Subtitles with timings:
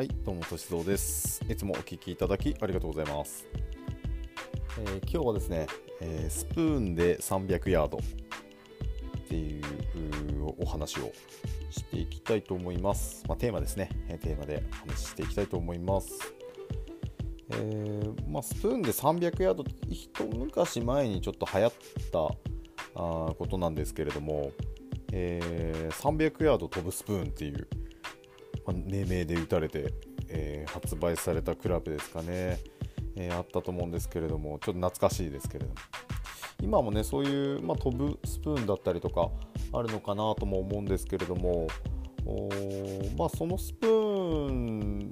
[0.00, 1.44] はい、どうも、としぞうです。
[1.46, 3.46] いつもお聞きいただきありがとうございます。
[4.78, 5.66] えー今日はですね、
[6.00, 8.00] えースプーンで300ヤードっ
[9.28, 9.62] ていう
[10.58, 11.12] お話を
[11.70, 13.24] していきたいと思います。
[13.28, 16.18] まあ、テーマですね、えーテーマでお話ししていきたいと思います。
[17.50, 21.72] えーまあ、スプーンで300ヤードって一昔前にちょっと流行っ
[22.10, 22.20] た
[22.94, 24.50] あことなんですけれども、
[25.12, 27.68] え300ヤード飛ぶスプーンっていう
[28.66, 29.92] まあ命名で打たれて、
[30.28, 32.58] えー発売されたクラブですかね、
[33.16, 35.74] えーあったと思うんですけれどもちょっと懐かしいですけれども。
[36.62, 39.30] 今もねそういう、まあ、飛ぶスプーンだったりとか
[39.72, 41.66] あるのかなとも思うんですけれども
[42.26, 42.48] お
[43.16, 45.10] まあ、そのスプーン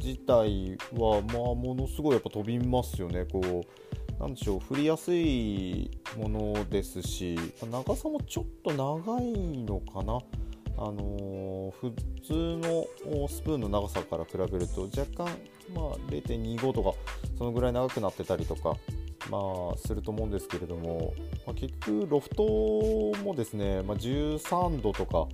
[0.00, 3.26] 自体は、まあ、ものすごいやっぱ飛びますよね。
[3.30, 7.36] こうなんでしょう振りやすいものですし
[7.70, 9.32] 長さもちょっと長い
[9.64, 10.18] のかな。
[10.76, 11.92] あのー普
[12.22, 15.26] 通のスプーンの長さから比べると若干、
[15.74, 16.92] まあ、0.25とか
[17.36, 18.74] そのぐらい長くなってたりとか、
[19.30, 19.38] ま
[19.74, 21.12] あ、すると思うんですけれども、
[21.46, 22.44] まあ、結局ロフト
[23.22, 25.26] もですね、まあ、13度とか、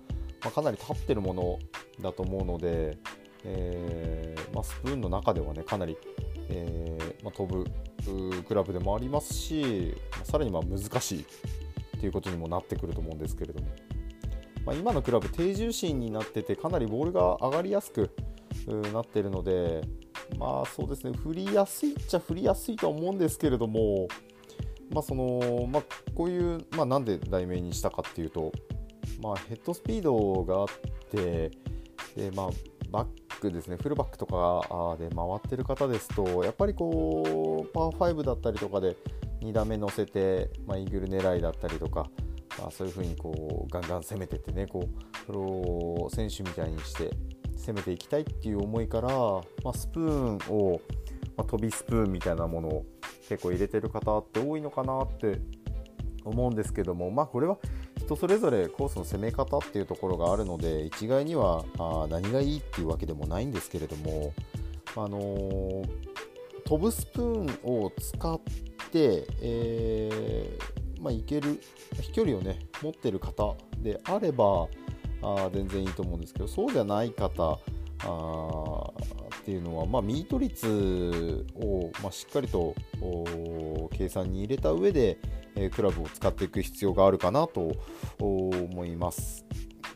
[0.45, 1.59] ま、かなり立ってるもの
[2.01, 2.99] だと思うので、
[3.45, 5.97] えーま、スプーンの中ではねかなり、
[6.49, 7.65] えーま、飛ぶ
[8.45, 13.69] クラブでもありますしさらにまあ難しいっていうことにもなってくると思うんですけれども。
[14.65, 18.11] まあ、今のクラブ低重心になっててかなりボールが上がりやすく
[18.93, 19.83] なっているので
[20.39, 24.09] まあそうですね振りやすいっちゃ振りやすいとは思うんですけれども
[24.93, 25.83] まあそのまあ
[26.15, 28.53] こういうまあなんで題名にしたかっていうと
[29.23, 30.69] まあヘッドスピードがあっ
[31.11, 31.51] て
[32.17, 32.51] でまあ
[32.91, 33.07] バッ
[33.41, 38.97] クですねフルバックとかで回ってる方ですとやっぱりこうパー5だったりとかで
[39.41, 42.11] 2打目乗せて、まあ、イーグル狙いだったりとか
[42.59, 47.11] まあ、そういう風にこうガンガン攻めてってねこうプロ選手みたいにして
[47.57, 50.81] 攻めていきたいっていう思いから、まあ、スプーンを、
[51.37, 52.87] まあ、飛びスプーンみたいなものを
[53.29, 55.41] 結構入れてる方って多いのかなって
[56.25, 57.59] 思うんですけどもまあこれは
[57.99, 64.33] 人それぞれコースの攻め方っていうところがあるので一概にはあ何がいいっていうわけでもないんですけれども、
[64.97, 66.11] あのー
[66.67, 68.41] 飛ぶスプーンを使っ
[68.93, 71.61] て、えーまあ、いける
[72.01, 74.69] 飛距離をね持ってる方であれば
[75.23, 77.59] あ全然いいと思うんですけどそうじゃない方
[78.05, 78.91] あ
[79.41, 82.75] っていうのは、まあ、ミート率を、まあ、しっかりと
[83.93, 85.19] 計算に入れた上で、
[85.57, 87.73] えークラブを使っていく必要があるかなと
[88.19, 89.45] 思います。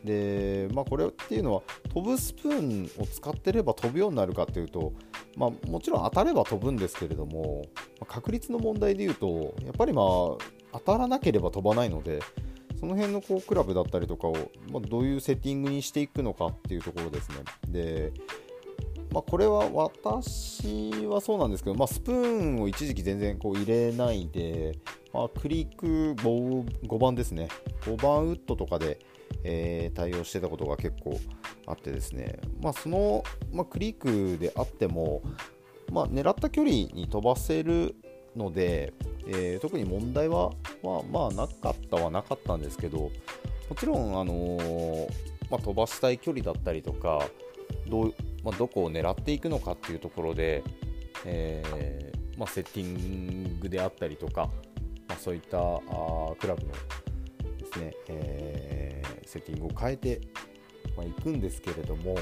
[0.05, 1.63] でまあ、これっていうのは
[1.95, 4.93] 飛ぶスプーンを使ってれば飛ぶようになるかっていうと、
[5.35, 7.65] まあ、もちろん当たれば飛ぶんですけれども、
[8.01, 10.05] まあ確率の問題でいうとやっぱりまあ
[10.75, 12.21] 当たらなければ飛ばないので
[12.79, 14.35] その辺のこうクラブだったりとかを、
[14.71, 17.37] まあ、どういうセッティングにしていくのかっていうところですね。
[17.69, 18.13] で
[19.13, 24.77] まあ、これは私はそうなんですけど、まあ、スプーンを一時期全然こう入れないで、
[25.13, 27.47] まあ、クリック 5, 番ですね
[27.83, 28.99] 5番ウッドとかで、
[29.45, 31.21] えー対応してたことが結構
[31.67, 35.23] あってですね、まあ、その、まあ、クリックであっても、
[35.93, 37.95] まあ、狙った距離に飛ばせる
[38.37, 38.93] ので、
[39.27, 40.51] えー特に問題は、
[40.83, 43.11] まあ、まあなかったはなかったんですけども
[43.79, 45.09] ちろん、あのー
[45.51, 47.27] まあ、飛ばしたい距離だったりとか
[47.89, 50.63] どう、まあ、どこを狙っていくのかっていうところで、
[51.25, 54.51] えーまあ、セッティングであったりとか、
[55.09, 55.81] ま、そういったあ
[56.39, 56.73] クラブの
[57.59, 60.21] ですね、えセッティングを変えて、
[60.97, 62.15] まあ、いくんですけれども、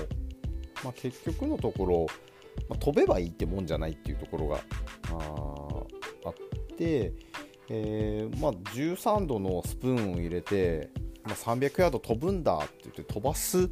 [0.84, 2.06] ま、結局のところ、
[2.68, 4.60] ま、飛べばいいってもんじゃないっていうところが
[5.10, 5.71] あ
[6.24, 6.34] あっ
[6.76, 7.12] て、
[7.68, 10.90] えーまあ、13度のスプーンを入れて、
[11.24, 13.68] まあ、300ヤード飛ぶんだって言って飛ばすっ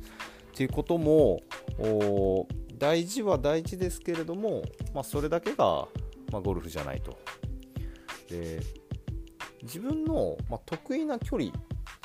[0.55, 1.41] ていうことも
[2.79, 4.63] 大事は大事ですけれども、
[4.95, 5.89] まあ、それだけが、
[6.33, 7.19] まあ、ゴルフじゃないと。
[8.29, 8.61] で
[9.63, 11.53] 自分の、まあ、得意な距離っ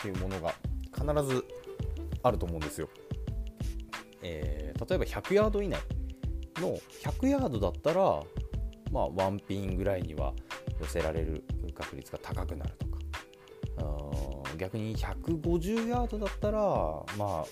[0.01, 0.53] ていうものが
[0.93, 1.45] 必ず
[2.23, 2.89] あると思うんですよ。
[4.21, 5.79] えー例えば100ヤード以内
[6.57, 8.21] の100ヤードだったら、
[8.91, 10.33] まあ、ワンピンぐらいには
[10.79, 11.43] 寄せられる
[11.73, 12.95] 確率が高くなるとか
[14.57, 16.59] 逆に150ヤードだったら
[17.17, 17.45] まあ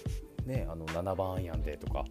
[0.45, 2.05] ねあの7番アイアンでとか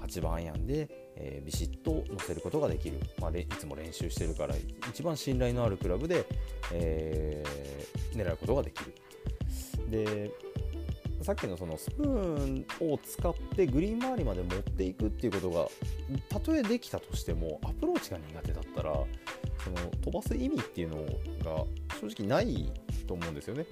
[0.00, 4.54] 8番アイアンで、えービシッと乗せることができる、まあ、でいつも練習してるから
[4.88, 6.26] 一番信頼のあるクラブで、
[6.72, 7.70] えー
[8.16, 8.94] 狙うことができる。
[9.88, 10.30] で
[11.22, 15.68] さっきのそのスプーンを使ってグリーン周りまで持っていくっていうことが
[16.30, 18.94] たとえできたとしてもアプローチが苦手だったら
[19.64, 20.96] その飛ばす意味っていうの
[21.44, 21.64] が
[22.00, 22.72] 正直ない
[23.06, 23.66] と思うんですよね。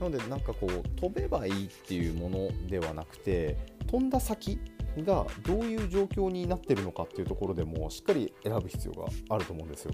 [0.00, 3.56] なのでなんかこう飛べばいいっていうものではなくて
[3.86, 4.58] 飛んだ先
[4.98, 9.92] がどういう状況になってるのかっていうところでもしっかり選ぶ必要があると思うんですよ。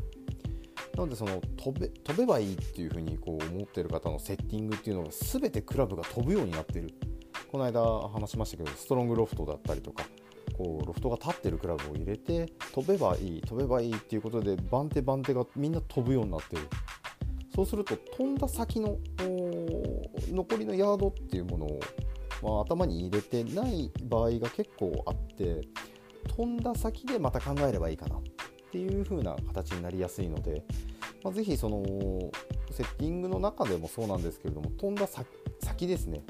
[0.96, 6.90] なのでその飛べ飛べばいいっていうふうにこう思ってる方のセッティングっていうのが全てクラブが飛ぶようになってる
[7.50, 10.04] この間話しましたけどストロングロフトだったりとか
[10.52, 16.62] こうロフトが立ってるクラブを入れて飛べばいい飛べばいいっていうことで番手番手がみんな飛ぶようになってる。
[17.54, 18.96] そうすると飛んだ先の
[20.30, 21.80] 残りのヤードっていうものを、
[22.42, 25.60] まあ、頭に入れてない場合が結構あって
[26.34, 28.22] 飛んだ先でまた考えればいいかなっ
[28.70, 30.64] ていう風な形になりやすいので、
[31.22, 31.82] まあ、ぜひその
[32.70, 36.22] セッティングの中でもそうなんですけれども飛んだ先ですね。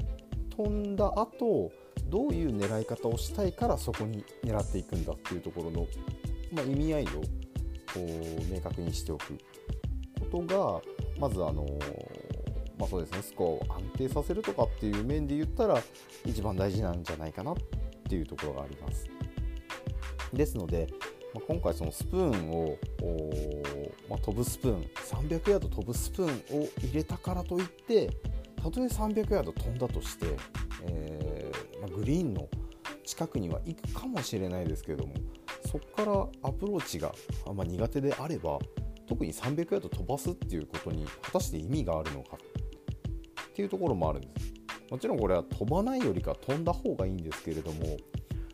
[0.55, 1.71] 飛んだ後
[2.13, 5.87] どういう狙い方をしたいからそこに狙っていくんだっていうところの、
[6.51, 7.21] まあ、意味合いをこ
[7.97, 9.35] う明確にしておく
[10.31, 11.65] ことがまずあの
[12.77, 15.81] まあ、そうですねスコアを安定させるとかっていう面で言ったら
[16.25, 17.55] 一番大事なんじゃないかなっ
[18.09, 19.07] ていうところがあります。
[20.33, 20.87] ですので、
[21.33, 22.77] まあ、今回そのスプーンを、
[24.09, 24.81] まあ、飛ぶスプーン
[25.29, 28.09] 300ヤード飛ぶスプーンを入れたからといって
[28.63, 30.25] たとえ300ヤード飛んだとして、
[30.87, 31.32] えー、
[31.83, 32.47] まあ、グリーンの
[33.03, 35.13] 近くには行くかもしれないですけども
[35.65, 37.13] そこからアプローチが
[37.45, 38.57] あん、ま、苦手であれば
[39.05, 44.53] 特に300ヤード飛ばすっていうことに果たして意味があるのかっていうところもあるんです。
[44.89, 47.97] もちろんこれは飛ばないよりか飛んだ方がいいんですけれども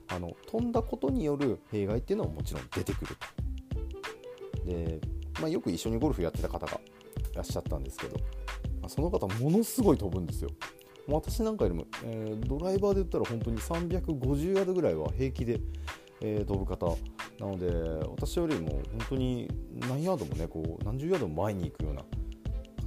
[0.08, 4.66] あの飛んだことによる弊害っていうのはもちろん出てくると。
[4.66, 5.00] で、
[5.40, 6.80] まあ、よく一緒にゴルフやってた方が
[7.32, 8.18] いらっしゃったんですけど、
[8.82, 10.50] まあ、その方ものすごい飛ぶんですよ。
[11.16, 15.60] 私なんかよりも、えー、ドライバーで言ったら本当に350ヤードぐらいは平気で、
[16.22, 16.86] えー、飛ぶ方
[17.40, 17.68] なので
[18.10, 19.50] 私よりも本当に
[19.88, 22.04] 何ヤードもねこう何十ヤードも前に行くような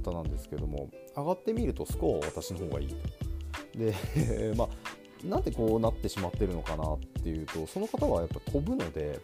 [0.03, 2.95] 方なんですけども上がってみるとスコアは私の方がいいと。
[3.77, 3.93] で
[4.55, 4.69] まあ
[5.27, 9.19] なんでこうなってしまってるのかなっていうとその方はやっぱ飛ぶので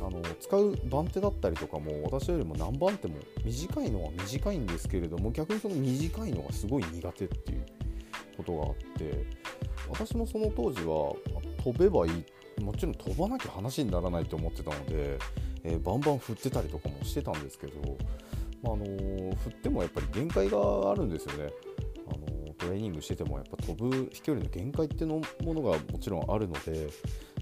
[0.00, 3.14] あの使う番手だったりとかも私よりも何番手も
[3.44, 7.57] 短いのは短いんですけれども逆にその短いのがすごい苦手っていう
[8.38, 9.24] ことがあって
[9.90, 11.14] 私もその当時は
[11.62, 12.24] 飛べばいい
[12.62, 15.18] もちろん飛ばなきゃ話にならないと思ってたので、
[15.64, 17.80] えー、バンバン振ってたりとかもしてたんですけど、
[18.62, 21.52] まあ、あのー、振ってもやっぱり限界があるんですよね。
[22.08, 26.88] あのー、トレーニングしててもやっぱ飛ぶ飛距離の限界っていうのものがもちろんあるので、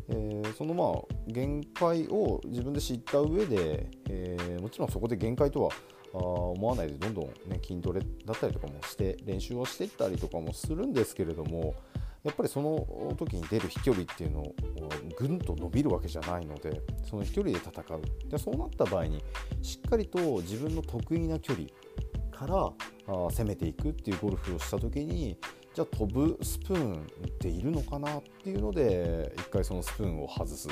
[0.08, 5.70] えー、そのまあ限界を自分で知った上で、え、もちろんそこで限界とは
[6.16, 11.74] あ思わないでどんどん、ね、筋トレだったりとかもして練習をしていったりとかもするんですけれども
[12.24, 14.54] やっぱりその時に出る飛距離っていうのを
[15.16, 18.28] ぐんと伸びるわけじゃないのでその飛距離で戦う。
[18.28, 19.22] でそうなった場合に
[19.62, 21.68] しっかりと自分の得意な距離
[22.32, 22.72] からあ
[23.06, 25.38] 攻めていくっていうゴルフをした時に
[25.72, 30.68] じゃあ飛ぶスプーンっているのかなっていうので一回そのスプーンを外す。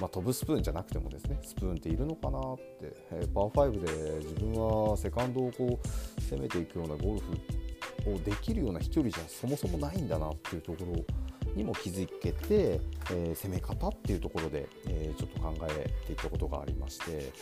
[0.00, 11.04] まあ、飛ぶスプーンじゃなくてもですねスプーンっているのかなって、えー、パー5で自分はセカンドをこう攻めていくようなゴルフをできるような飛距離じゃそもそもないんだなっていうところ
[11.54, 12.80] にも気づけて、
[13.10, 17.32] えー、攻め方っていうところで、えー、ちょっと考えていったことがありまして、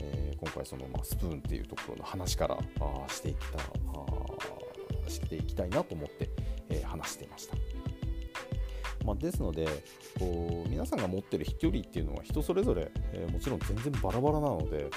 [0.00, 6.30] えー、今回その、まあ、スプーンっていうところの話からあしていったあしていきたいなと思って、
[6.70, 7.71] え話していました。
[9.04, 9.66] まあ、ですので
[10.18, 14.88] こう皆さんが持ってる飛距離っていうのは人それぞれ、えもちろん全然バラバラなので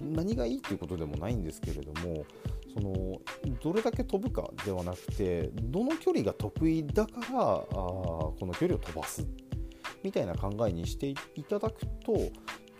[0.00, 2.24] 何がいいっていうことでもないんですけれども
[2.72, 3.20] その
[3.62, 9.26] どれだけ飛ぶかではなくてどの距離が得意だからあこの距離を飛ばす
[10.02, 11.16] みたいな考えにしてい
[11.48, 12.14] ただくと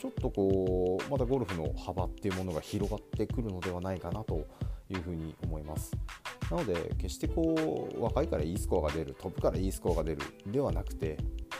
[0.00, 4.46] ちょっとこうまたゴルフの幅っていうものが広がってくるのではないかなと
[4.90, 5.92] いうふうに思います。
[6.52, 11.16] なので決してこう若いからいいスコアが出る飛ぶからいいスコアが出るではなくて、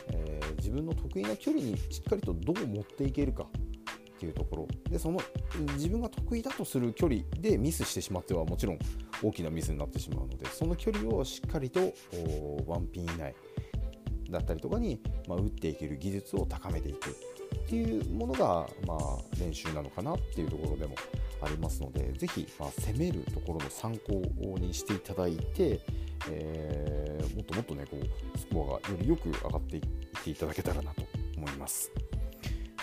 [0.09, 3.47] えー、自分の得意な距離にしっかりとどう持っていけるか
[4.15, 4.67] っていうところ。
[4.91, 5.19] でその
[5.73, 8.79] 自分が得意だとする距離でミスしてしまってはもちろん
[9.23, 11.79] 大きなミスになってしまうのでその距離をしっかりと
[12.67, 13.33] ワンピン以内
[14.29, 18.99] だったりとかに、まあ、打っていける技術を高めていくっていうものが、まあ、
[19.39, 20.95] 練習なのかなっていうところでも
[21.43, 24.21] ありますので是非、まあ、攻めるところの参考
[24.59, 25.79] にしていただいて、
[26.29, 29.81] えー、もっともっとねこうスコアがよりよく上がっていっ
[30.23, 31.03] ていただけたらなと
[31.37, 31.91] 思います。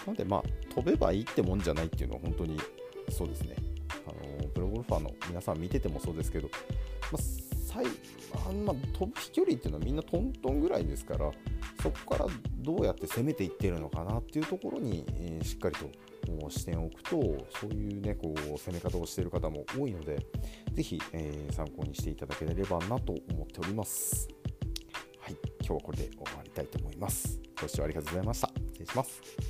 [0.07, 0.43] なのでまあ
[0.75, 2.59] 飛べばいいってもんじゃないっていうのは本当に
[3.11, 3.57] そうですね
[4.07, 6.49] あのプロゴルファーの皆さん見ててもそうですけど、
[7.12, 7.23] まあ
[7.67, 7.85] 最
[8.35, 11.31] あまあ、飛ぶ飛距離っていうのはみんなトントンぐらいですから
[11.82, 12.26] そこから
[12.58, 15.88] どうやって攻めていってるのかなっていうところに、えー、しっかりと
[16.50, 17.10] 視点を置くと
[17.60, 20.18] そういうねこう攻め方をしている方も多いので
[20.72, 24.28] 是非、えー、参考にしていただければなと思っております。
[25.20, 27.40] はい、今日はこれで終わりたいと思います。
[27.60, 28.49] ご視聴ありがとうございました。
[28.49, 29.50] 失礼します。